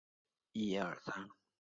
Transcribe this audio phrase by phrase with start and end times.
[0.03, 1.33] 他对权力表现得不感兴趣。